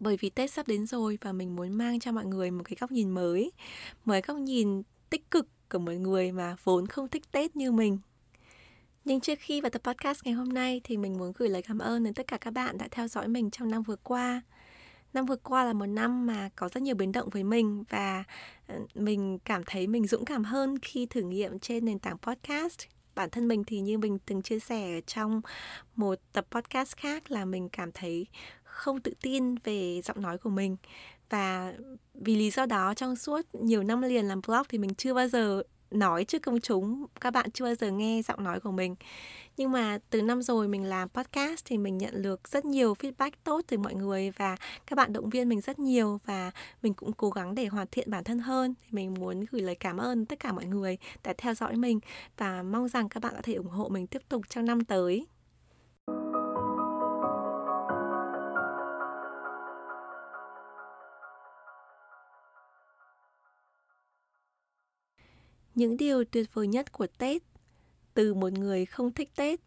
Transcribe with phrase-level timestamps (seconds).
[0.00, 2.76] bởi vì Tết sắp đến rồi và mình muốn mang cho mọi người một cái
[2.80, 3.52] góc nhìn mới,
[4.04, 7.72] một cái góc nhìn tích cực của một người mà vốn không thích Tết như
[7.72, 7.98] mình.
[9.04, 11.78] Nhưng trước khi vào tập podcast ngày hôm nay thì mình muốn gửi lời cảm
[11.78, 14.42] ơn đến tất cả các bạn đã theo dõi mình trong năm vừa qua.
[15.12, 18.24] Năm vừa qua là một năm mà có rất nhiều biến động với mình và
[18.66, 22.80] ờ, mình cảm thấy mình dũng cảm hơn khi thử nghiệm trên nền tảng podcast
[23.14, 25.40] bản thân mình thì như mình từng chia sẻ trong
[25.96, 28.26] một tập podcast khác là mình cảm thấy
[28.80, 30.76] không tự tin về giọng nói của mình.
[31.30, 31.74] Và
[32.14, 35.28] vì lý do đó, trong suốt nhiều năm liền làm blog thì mình chưa bao
[35.28, 38.96] giờ nói trước công chúng, các bạn chưa bao giờ nghe giọng nói của mình.
[39.56, 43.30] Nhưng mà từ năm rồi mình làm podcast thì mình nhận được rất nhiều feedback
[43.44, 46.50] tốt từ mọi người và các bạn động viên mình rất nhiều và
[46.82, 48.74] mình cũng cố gắng để hoàn thiện bản thân hơn.
[48.82, 52.00] Thì mình muốn gửi lời cảm ơn tất cả mọi người đã theo dõi mình
[52.36, 55.26] và mong rằng các bạn có thể ủng hộ mình tiếp tục trong năm tới.
[65.80, 67.42] Những điều tuyệt vời nhất của Tết
[68.14, 69.60] từ một người không thích Tết.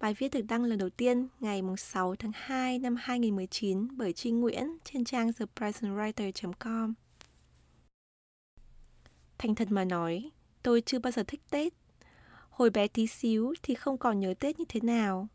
[0.00, 4.40] Bài viết được đăng lần đầu tiên ngày 6 tháng 2 năm 2019 bởi Trinh
[4.40, 6.94] Nguyễn trên trang thepresentwriter.com.
[9.38, 10.30] Thành thật mà nói,
[10.62, 11.72] tôi chưa bao giờ thích Tết.
[12.50, 15.28] Hồi bé tí xíu thì không còn nhớ Tết như thế nào.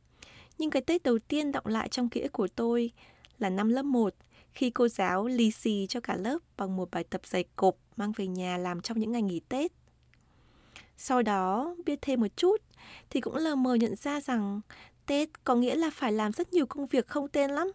[0.57, 2.91] Nhưng cái Tết đầu tiên động lại trong ký ức của tôi
[3.39, 4.13] là năm lớp 1
[4.53, 8.11] khi cô giáo lì xì cho cả lớp bằng một bài tập dày cộp mang
[8.11, 9.71] về nhà làm trong những ngày nghỉ Tết.
[10.97, 12.57] Sau đó, biết thêm một chút
[13.09, 14.61] thì cũng lờ mờ nhận ra rằng
[15.05, 17.71] Tết có nghĩa là phải làm rất nhiều công việc không tên lắm.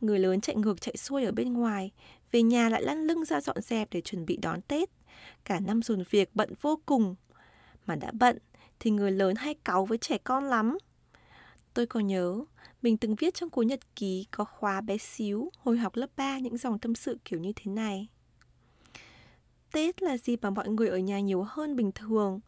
[0.00, 1.90] Người lớn chạy ngược chạy xuôi ở bên ngoài,
[2.32, 4.90] về nhà lại lăn lưng ra dọn dẹp để chuẩn bị đón Tết.
[5.44, 7.14] Cả năm dồn việc bận vô cùng.
[7.86, 8.38] Mà đã bận
[8.80, 10.78] thì người lớn hay cáu với trẻ con lắm.
[11.74, 12.44] Tôi còn nhớ,
[12.82, 16.38] mình từng viết trong cuốn nhật ký có khóa bé xíu hồi học lớp 3
[16.38, 18.08] những dòng tâm sự kiểu như thế này.
[19.72, 22.40] Tết là dịp mà mọi người ở nhà nhiều hơn bình thường,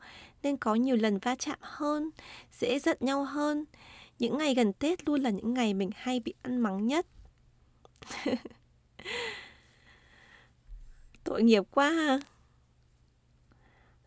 [0.42, 2.10] nên có nhiều lần va chạm hơn,
[2.52, 3.64] dễ giận nhau hơn.
[4.18, 7.06] Những ngày gần Tết luôn là những ngày mình hay bị ăn mắng nhất.
[11.24, 12.20] Tội nghiệp quá ha.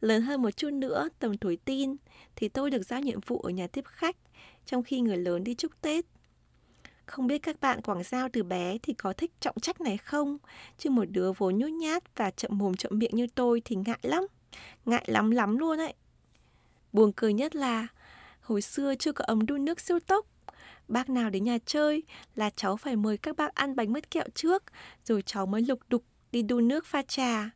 [0.01, 1.95] Lớn hơn một chút nữa, tầm tuổi tin,
[2.35, 4.15] thì tôi được giao nhiệm vụ ở nhà tiếp khách,
[4.65, 6.05] trong khi người lớn đi chúc Tết.
[7.05, 10.37] Không biết các bạn Quảng Giao từ bé thì có thích trọng trách này không?
[10.77, 13.99] Chứ một đứa vốn nhút nhát và chậm mồm chậm miệng như tôi thì ngại
[14.01, 14.23] lắm.
[14.85, 15.93] Ngại lắm lắm luôn ấy.
[16.93, 17.87] Buồn cười nhất là
[18.41, 20.25] hồi xưa chưa có ấm đun nước siêu tốc.
[20.87, 22.03] Bác nào đến nhà chơi
[22.35, 24.63] là cháu phải mời các bác ăn bánh mứt kẹo trước,
[25.05, 27.49] rồi cháu mới lục đục đi đun nước pha trà.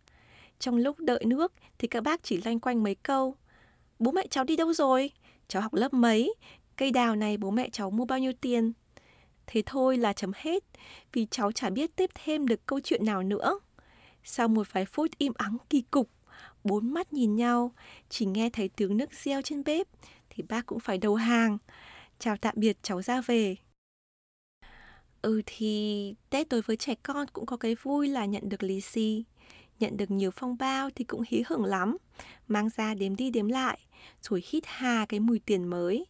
[0.60, 3.36] Trong lúc đợi nước thì các bác chỉ loanh quanh mấy câu.
[4.00, 5.12] Bố mẹ cháu đi đâu rồi?
[5.48, 6.34] Cháu học lớp mấy?
[6.76, 8.74] Cây đào này bố mẹ cháu mua bao nhiêu tiền?
[9.52, 10.64] Thế thôi là chấm hết,
[11.14, 13.60] vì cháu chả biết tiếp thêm được câu chuyện nào nữa.
[14.24, 16.10] Sau một vài phút im ắng kỳ cục,
[16.64, 17.72] bốn mắt nhìn nhau,
[18.10, 19.88] chỉ nghe thấy tiếng nước reo trên bếp,
[20.30, 21.58] thì bác cũng phải đầu hàng.
[22.20, 23.56] Chào tạm biệt cháu ra về.
[25.22, 28.82] Ừ thì Tết đối với trẻ con cũng có cái vui là nhận được lì
[28.82, 29.24] xì.
[29.80, 31.98] Nhận được nhiều phong bao thì cũng hí hưởng lắm.
[32.48, 33.80] Mang ra đếm đi đếm lại,
[34.22, 36.06] rồi hít hà cái mùi tiền mới.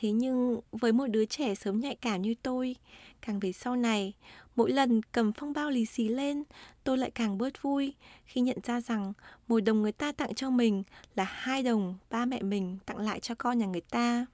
[0.00, 2.76] Thế nhưng với một đứa trẻ sớm nhạy cảm như tôi,
[3.22, 4.12] càng về sau này,
[4.56, 6.42] mỗi lần cầm phong bao lì xì lên,
[6.84, 7.94] tôi lại càng bớt vui
[8.24, 9.12] khi nhận ra rằng
[9.48, 10.82] một đồng người ta tặng cho mình
[11.14, 14.26] là hai đồng ba mẹ mình tặng lại cho con nhà người ta.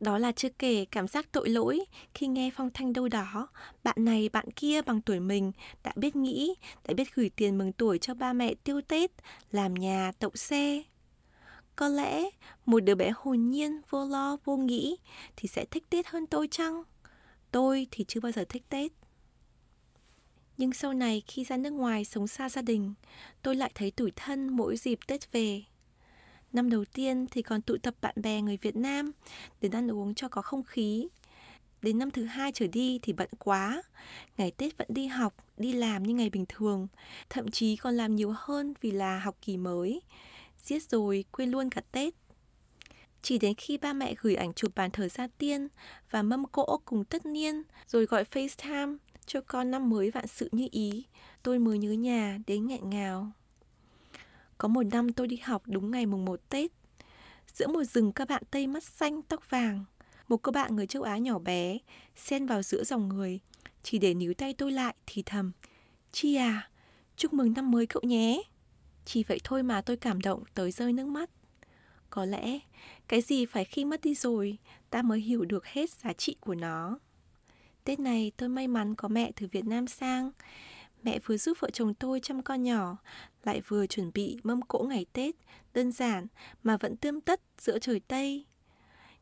[0.00, 1.84] Đó là chưa kể cảm giác tội lỗi
[2.14, 3.48] khi nghe phong thanh đâu đó,
[3.84, 6.54] bạn này bạn kia bằng tuổi mình đã biết nghĩ,
[6.88, 9.10] đã biết gửi tiền mừng tuổi cho ba mẹ tiêu Tết,
[9.50, 10.82] làm nhà, tậu xe,
[11.76, 12.24] có lẽ
[12.66, 14.96] một đứa bé hồn nhiên, vô lo, vô nghĩ
[15.36, 16.82] thì sẽ thích Tết hơn tôi chăng?
[17.50, 18.92] Tôi thì chưa bao giờ thích Tết.
[20.56, 22.94] Nhưng sau này khi ra nước ngoài sống xa gia đình,
[23.42, 25.62] tôi lại thấy tủi thân mỗi dịp Tết về.
[26.52, 29.12] Năm đầu tiên thì còn tụ tập bạn bè người Việt Nam
[29.60, 31.08] để ăn uống cho có không khí.
[31.82, 33.82] Đến năm thứ hai trở đi thì bận quá.
[34.36, 36.88] Ngày Tết vẫn đi học, đi làm như ngày bình thường.
[37.30, 40.02] Thậm chí còn làm nhiều hơn vì là học kỳ mới
[40.62, 42.14] giết rồi quên luôn cả Tết.
[43.22, 45.68] Chỉ đến khi ba mẹ gửi ảnh chụp bàn thờ gia tiên
[46.10, 50.48] và mâm cỗ cùng tất niên, rồi gọi FaceTime cho con năm mới vạn sự
[50.52, 51.04] như ý,
[51.42, 53.32] tôi mới nhớ nhà đến nghẹn ngào.
[54.58, 56.70] Có một năm tôi đi học đúng ngày mùng 1 Tết.
[57.54, 59.84] Giữa một rừng các bạn Tây mắt xanh, tóc vàng,
[60.28, 61.78] một cô bạn người châu Á nhỏ bé,
[62.16, 63.40] xen vào giữa dòng người,
[63.82, 65.52] chỉ để níu tay tôi lại thì thầm.
[66.12, 66.70] Chi à,
[67.16, 68.42] chúc mừng năm mới cậu nhé.
[69.04, 71.30] Chỉ vậy thôi mà tôi cảm động tới rơi nước mắt.
[72.10, 72.58] Có lẽ,
[73.08, 74.58] cái gì phải khi mất đi rồi,
[74.90, 76.98] ta mới hiểu được hết giá trị của nó.
[77.84, 80.30] Tết này tôi may mắn có mẹ từ Việt Nam sang.
[81.02, 82.96] Mẹ vừa giúp vợ chồng tôi chăm con nhỏ,
[83.44, 85.34] lại vừa chuẩn bị mâm cỗ ngày Tết,
[85.74, 86.26] đơn giản
[86.62, 88.46] mà vẫn tươm tất giữa trời Tây.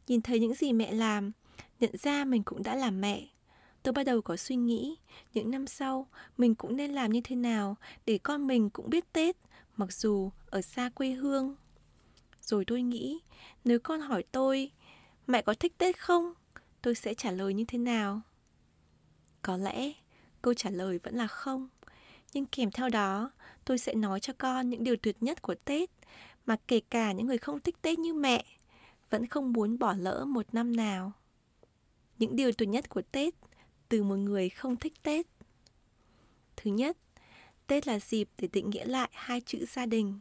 [0.07, 1.33] Nhìn thấy những gì mẹ làm,
[1.81, 3.29] nhận ra mình cũng đã làm mẹ.
[3.83, 4.97] Tôi bắt đầu có suy nghĩ,
[5.35, 9.13] những năm sau mình cũng nên làm như thế nào để con mình cũng biết
[9.13, 9.37] Tết,
[9.81, 11.57] mặc dù ở xa quê hương.
[12.41, 13.21] Rồi tôi nghĩ,
[13.65, 14.71] nếu con hỏi tôi,
[15.27, 16.33] mẹ có thích Tết không?
[16.83, 18.21] Tôi sẽ trả lời như thế nào?
[19.43, 19.93] Có lẽ
[20.43, 21.69] câu trả lời vẫn là không.
[22.33, 23.31] Nhưng kèm theo đó,
[23.65, 25.91] tôi sẽ nói cho con những điều tuyệt nhất của Tết
[26.47, 28.45] mà kể cả những người không thích Tết như mẹ
[29.11, 31.13] vẫn không muốn bỏ lỡ một năm nào.
[32.19, 33.35] Những điều tuyệt nhất của Tết
[33.89, 35.27] từ một người không thích Tết.
[36.57, 36.97] Thứ nhất,
[37.71, 40.21] Tết là dịp để định nghĩa lại hai chữ gia đình.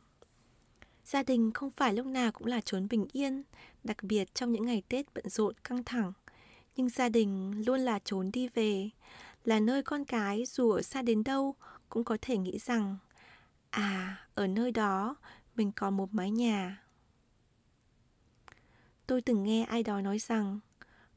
[1.06, 3.44] Gia đình không phải lúc nào cũng là chốn bình yên,
[3.84, 6.14] đặc biệt trong những ngày Tết bận rộn căng thẳng.
[6.76, 8.90] Nhưng gia đình luôn là chốn đi về,
[9.44, 11.56] là nơi con cái dù ở xa đến đâu
[11.90, 12.98] cũng có thể nghĩ rằng
[13.70, 15.16] à, ở nơi đó
[15.56, 16.84] mình còn một mái nhà.
[19.08, 20.60] Tôi từng nghe ai đó nói rằng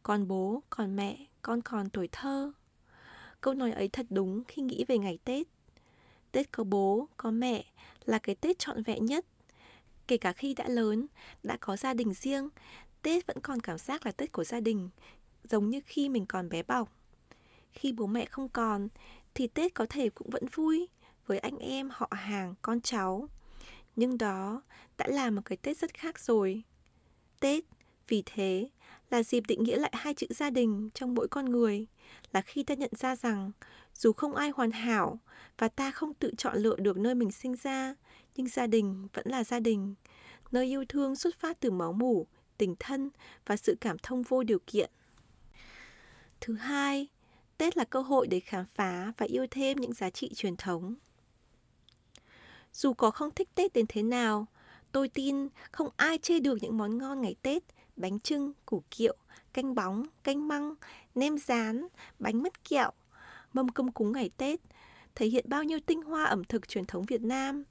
[0.02, 2.52] còn bố, còn mẹ, con còn tuổi thơ.
[3.40, 5.46] Câu nói ấy thật đúng khi nghĩ về ngày Tết.
[6.32, 7.64] Tết có bố, có mẹ
[8.05, 9.26] là cái Tết trọn vẹn nhất.
[10.06, 11.06] Kể cả khi đã lớn,
[11.43, 12.49] đã có gia đình riêng,
[13.02, 14.90] Tết vẫn còn cảm giác là Tết của gia đình,
[15.44, 16.88] giống như khi mình còn bé bỏng.
[17.73, 18.88] Khi bố mẹ không còn,
[19.34, 20.88] thì Tết có thể cũng vẫn vui
[21.26, 23.29] với anh em, họ hàng, con cháu.
[23.96, 24.62] Nhưng đó
[24.99, 26.62] đã là một cái Tết rất khác rồi.
[27.40, 27.64] Tết,
[28.08, 28.69] vì thế,
[29.12, 31.87] là dịp định nghĩa lại hai chữ gia đình trong mỗi con người,
[32.32, 33.50] là khi ta nhận ra rằng
[33.94, 35.19] dù không ai hoàn hảo
[35.59, 37.94] và ta không tự chọn lựa được nơi mình sinh ra,
[38.37, 39.94] nhưng gia đình vẫn là gia đình,
[40.53, 42.26] nơi yêu thương xuất phát từ máu mủ,
[42.59, 43.11] tình thân
[43.47, 44.91] và sự cảm thông vô điều kiện.
[46.41, 47.08] Thứ hai,
[47.58, 50.94] Tết là cơ hội để khám phá và yêu thêm những giá trị truyền thống.
[52.73, 54.47] Dù có không thích Tết đến thế nào,
[54.93, 57.62] tôi tin không ai chê được những món ngon ngày Tết
[57.97, 59.17] bánh trưng, củ kiệu,
[59.53, 60.75] canh bóng, canh măng,
[61.15, 61.87] nem rán,
[62.19, 62.91] bánh mứt kẹo,
[63.53, 64.61] mâm cơm cúng ngày Tết,
[65.15, 67.65] thể hiện bao nhiêu tinh hoa ẩm thực truyền thống Việt Nam.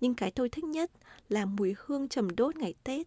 [0.00, 0.90] Nhưng cái tôi thích nhất
[1.28, 3.06] là mùi hương trầm đốt ngày Tết.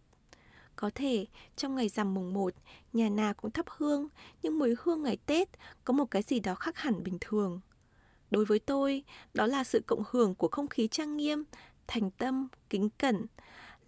[0.75, 1.25] Có thể
[1.55, 2.53] trong ngày rằm mùng 1,
[2.93, 4.07] nhà nào cũng thắp hương,
[4.41, 5.49] nhưng mùi hương ngày Tết
[5.83, 7.59] có một cái gì đó khác hẳn bình thường.
[8.31, 9.03] Đối với tôi,
[9.33, 11.43] đó là sự cộng hưởng của không khí trang nghiêm,
[11.87, 13.25] thành tâm, kính cẩn,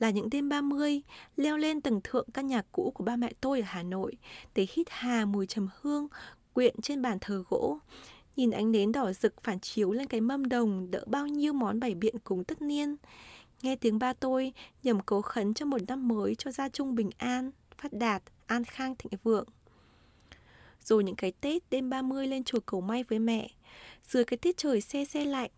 [0.04, 1.02] là những đêm 30
[1.38, 4.18] leo lên tầng thượng căn nhà cũ của ba mẹ tôi ở Hà Nội
[4.56, 6.08] để hít hà mùi trầm hương
[6.54, 7.80] quyện trên bàn thờ gỗ.
[8.36, 11.80] Nhìn ánh nến đỏ rực phản chiếu lên cái mâm đồng đỡ bao nhiêu món
[11.80, 12.96] bày biện cúng tất niên.
[13.62, 14.54] Nghe tiếng ba tôi
[14.84, 18.64] nhầm cố khấn cho một năm mới cho gia trung bình an, phát đạt, an
[18.64, 19.48] khang thịnh vượng.
[20.84, 23.50] Rồi những cái Tết đêm 30 lên chùa cầu may với mẹ,
[24.10, 25.52] dưới cái tiết trời xe xe lạnh.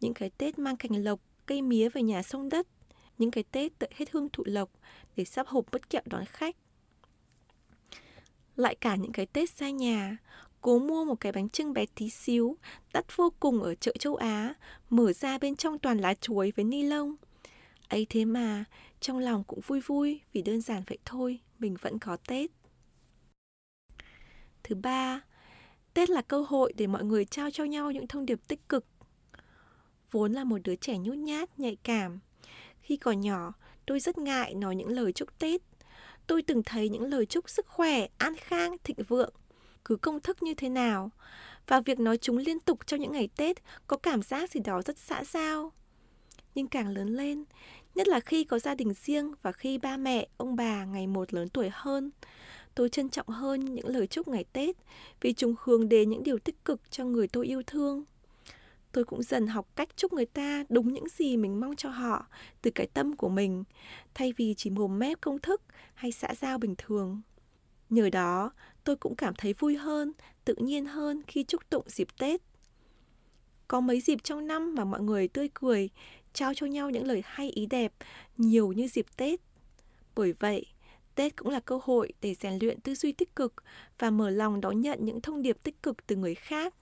[0.00, 2.66] Những cái Tết mang cành lộc, cây mía về nhà sông đất,
[3.18, 4.70] những cái Tết đợi hết hương thụ lộc
[5.16, 6.56] để sắp hộp bất kẹo đón khách.
[8.56, 10.16] Lại cả những cái Tết xa nhà,
[10.60, 12.56] cố mua một cái bánh trưng bé tí xíu,
[12.92, 14.54] đắt vô cùng ở chợ châu Á,
[14.90, 17.16] mở ra bên trong toàn lá chuối với ni lông.
[17.88, 18.64] ấy thế mà,
[19.00, 22.50] trong lòng cũng vui vui vì đơn giản vậy thôi, mình vẫn có Tết.
[24.62, 25.20] Thứ ba,
[25.94, 28.86] Tết là cơ hội để mọi người trao cho nhau những thông điệp tích cực.
[30.10, 32.18] Vốn là một đứa trẻ nhút nhát, nhạy cảm,
[32.86, 33.52] khi còn nhỏ,
[33.86, 35.60] tôi rất ngại nói những lời chúc Tết.
[36.26, 39.34] Tôi từng thấy những lời chúc sức khỏe, an khang, thịnh vượng,
[39.84, 41.10] cứ công thức như thế nào.
[41.66, 44.82] Và việc nói chúng liên tục trong những ngày Tết có cảm giác gì đó
[44.82, 45.72] rất xã giao.
[46.54, 47.44] Nhưng càng lớn lên,
[47.94, 51.34] nhất là khi có gia đình riêng và khi ba mẹ, ông bà ngày một
[51.34, 52.10] lớn tuổi hơn,
[52.74, 54.76] tôi trân trọng hơn những lời chúc ngày Tết
[55.20, 58.04] vì chúng hướng đến những điều tích cực cho người tôi yêu thương
[58.96, 62.26] tôi cũng dần học cách chúc người ta đúng những gì mình mong cho họ
[62.62, 63.64] từ cái tâm của mình,
[64.14, 65.62] thay vì chỉ mồm mép công thức
[65.94, 67.22] hay xã giao bình thường.
[67.90, 68.50] Nhờ đó,
[68.84, 70.12] tôi cũng cảm thấy vui hơn,
[70.44, 72.40] tự nhiên hơn khi chúc tụng dịp Tết.
[73.68, 75.90] Có mấy dịp trong năm mà mọi người tươi cười,
[76.32, 77.92] trao cho nhau những lời hay ý đẹp,
[78.36, 79.40] nhiều như dịp Tết.
[80.14, 80.66] Bởi vậy,
[81.14, 83.54] Tết cũng là cơ hội để rèn luyện tư duy tích cực
[83.98, 86.74] và mở lòng đón nhận những thông điệp tích cực từ người khác.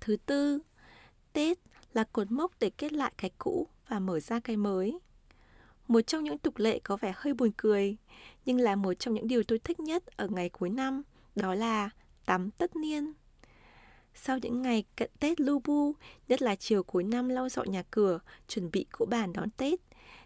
[0.00, 0.60] Thứ tư,
[1.32, 1.58] Tết
[1.92, 4.98] là cột mốc để kết lại cái cũ và mở ra cái mới.
[5.88, 7.96] Một trong những tục lệ có vẻ hơi buồn cười,
[8.44, 11.02] nhưng là một trong những điều tôi thích nhất ở ngày cuối năm,
[11.34, 11.90] đó là
[12.26, 13.12] tắm tất niên.
[14.14, 15.92] Sau những ngày cận Tết lu bu,
[16.28, 19.80] nhất là chiều cuối năm lau dọn nhà cửa, chuẩn bị cỗ bàn đón Tết,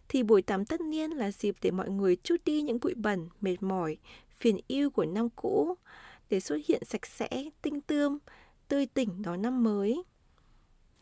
[0.08, 3.28] thì buổi tắm tất niên là dịp để mọi người chút đi những bụi bẩn,
[3.40, 3.96] mệt mỏi,
[4.30, 5.75] phiền yêu của năm cũ,
[6.30, 8.18] để xuất hiện sạch sẽ, tinh tươm,
[8.68, 10.02] tươi tỉnh đón năm mới.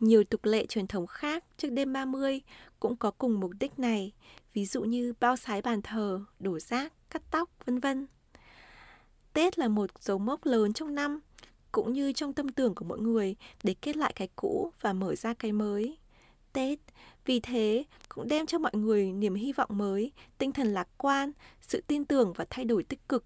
[0.02, 2.40] Nhiều tục lệ truyền thống khác trước đêm 30
[2.80, 4.12] cũng có cùng mục đích này,
[4.54, 8.06] ví dụ như bao sái bàn thờ, đổ rác, cắt tóc, vân vân.
[9.32, 11.20] Tết là một dấu mốc lớn trong năm,
[11.72, 15.14] cũng như trong tâm tưởng của mỗi người để kết lại cái cũ và mở
[15.14, 15.98] ra cái mới.
[16.52, 16.78] Tết,
[17.24, 21.32] vì thế cũng đem cho mọi người niềm hy vọng mới, tinh thần lạc quan,
[21.60, 23.24] sự tin tưởng và thay đổi tích cực.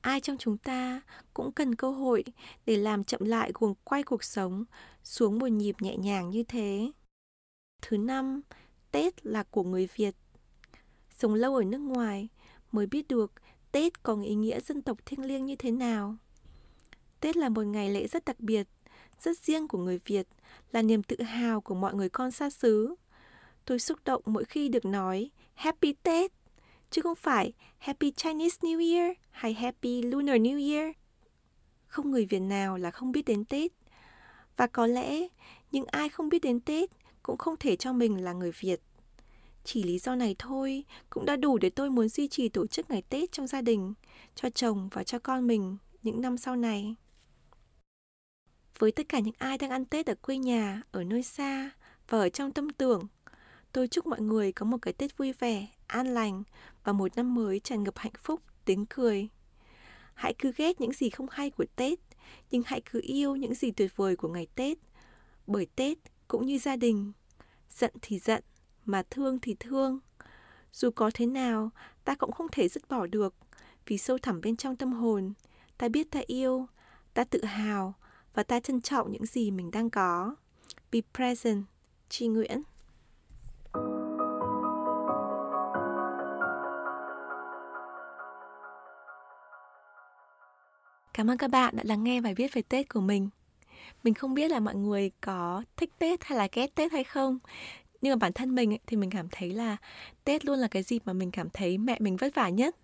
[0.00, 1.00] Ai trong chúng ta
[1.34, 2.24] cũng cần cơ hội
[2.66, 4.64] để làm chậm lại guồng quay cuộc sống
[5.06, 6.92] xuống một nhịp nhẹ nhàng như thế.
[7.82, 8.40] Thứ năm,
[8.92, 10.14] Tết là của người Việt.
[11.10, 12.28] Sống lâu ở nước ngoài
[12.72, 13.32] mới biết được
[13.72, 16.16] Tết có ý nghĩa dân tộc thiêng liêng như thế nào.
[17.20, 18.68] Tết là một ngày lễ rất đặc biệt,
[19.20, 20.28] rất riêng của người Việt,
[20.72, 22.94] là niềm tự hào của mọi người con xa xứ.
[23.64, 26.32] Tôi xúc động mỗi khi được nói Happy Tết,
[26.90, 30.96] chứ không phải Happy Chinese New Year hay Happy Lunar New Year.
[31.86, 33.72] Không người Việt nào là không biết đến Tết.
[34.56, 35.26] Và có lẽ
[35.72, 36.90] những ai không biết đến Tết
[37.22, 38.80] cũng không thể cho mình là người Việt.
[39.64, 42.90] Chỉ lý do này thôi cũng đã đủ để tôi muốn duy trì tổ chức
[42.90, 43.94] ngày Tết trong gia đình,
[44.34, 46.94] cho chồng và cho con mình những năm sau này.
[48.78, 51.70] Với tất cả những ai đang ăn Tết ở quê nhà, ở nơi xa
[52.08, 53.02] và ở trong tâm tưởng,
[53.72, 56.42] tôi chúc mọi người có một cái Tết vui vẻ, an lành
[56.84, 59.28] và một năm mới tràn ngập hạnh phúc, tiếng cười.
[60.14, 61.98] Hãy cứ ghét những gì không hay của Tết,
[62.50, 64.78] nhưng hãy cứ yêu những gì tuyệt vời của ngày Tết.
[65.46, 67.12] Bởi Tết cũng như gia đình,
[67.70, 68.44] giận thì giận,
[68.84, 69.98] mà thương thì thương.
[70.72, 71.70] Dù có thế nào,
[72.04, 73.34] ta cũng không thể dứt bỏ được,
[73.86, 75.32] vì sâu thẳm bên trong tâm hồn,
[75.78, 76.66] ta biết ta yêu,
[77.14, 77.94] ta tự hào
[78.34, 80.34] và ta trân trọng những gì mình đang có.
[80.92, 81.64] Be present,
[82.08, 82.62] Chi Nguyễn.
[91.16, 93.28] Cảm ơn các bạn đã lắng nghe bài viết về Tết của mình.
[94.04, 97.38] Mình không biết là mọi người có thích Tết hay là ghét Tết hay không.
[98.02, 99.76] Nhưng mà bản thân mình ấy, thì mình cảm thấy là
[100.24, 102.76] Tết luôn là cái dịp mà mình cảm thấy mẹ mình vất vả nhất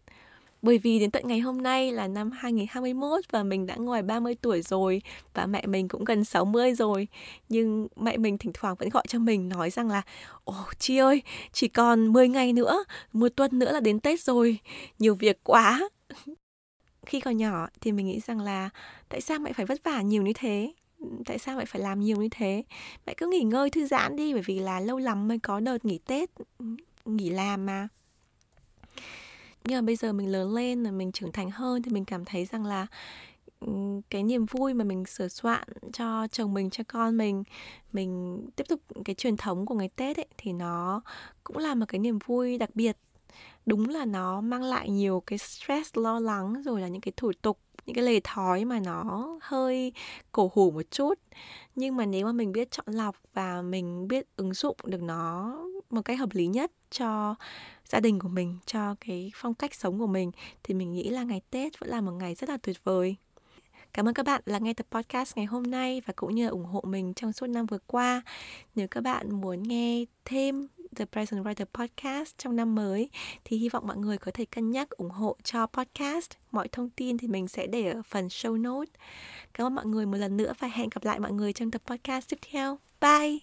[0.63, 4.35] bởi vì đến tận ngày hôm nay là năm 2021 và mình đã ngoài 30
[4.35, 5.03] tuổi rồi
[5.35, 7.09] và mẹ mình cũng gần 60 rồi.
[7.49, 10.03] Nhưng mẹ mình thỉnh thoảng vẫn gọi cho mình nói rằng là
[10.45, 11.23] Ồ Chi ơi,
[11.53, 14.59] chỉ còn 10 ngày nữa, một tuần nữa là đến Tết rồi,
[14.99, 15.89] nhiều việc quá.
[17.07, 18.71] Khi còn nhỏ thì mình nghĩ rằng là
[19.09, 20.73] tại sao mẹ phải vất vả nhiều như thế?
[21.27, 22.65] Tại sao mẹ phải làm nhiều như thế?
[23.07, 25.85] Mẹ cứ nghỉ ngơi thư giãn đi bởi vì là lâu lắm mới có đợt
[25.85, 26.31] nghỉ Tết,
[27.05, 27.89] nghỉ làm mà
[29.65, 32.25] nhưng mà bây giờ mình lớn lên rồi mình trưởng thành hơn thì mình cảm
[32.25, 32.87] thấy rằng là
[34.11, 37.45] cái niềm vui mà mình sửa soạn cho chồng mình cho con mình
[37.93, 41.03] mình tiếp tục cái truyền thống của ngày tết ấy thì nó
[41.45, 42.97] cũng là một cái niềm vui đặc biệt
[43.67, 47.33] đúng là nó mang lại nhiều cái stress, lo lắng, rồi là những cái thủ
[47.43, 49.93] tục, những cái lề thói mà nó hơi
[50.33, 51.19] cổ hủ một chút
[51.75, 55.57] nhưng mà nếu mà mình biết chọn lọc và mình biết ứng dụng được nó
[55.91, 57.35] một cách hợp lý nhất cho
[57.87, 60.31] gia đình của mình, cho cái phong cách sống của mình,
[60.63, 63.17] thì mình nghĩ là ngày tết vẫn là một ngày rất là tuyệt vời
[63.95, 66.65] Cảm ơn các bạn là nghe tập podcast ngày hôm nay và cũng như ủng
[66.65, 68.23] hộ mình trong suốt năm vừa qua.
[68.75, 73.09] Nếu các bạn muốn nghe thêm The Present Writer Podcast trong năm mới
[73.45, 76.31] thì hy vọng mọi người có thể cân nhắc ủng hộ cho podcast.
[76.51, 78.93] Mọi thông tin thì mình sẽ để ở phần show note.
[79.55, 81.83] Cảm ơn mọi người một lần nữa và hẹn gặp lại mọi người trong tập
[81.87, 82.79] podcast tiếp theo.
[83.01, 83.39] Bye!